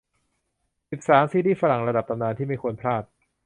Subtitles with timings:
[0.91, 3.03] สิบสาม ซีรีส์ฝรั่งระดับตำนานที่ไม่ควรพลาด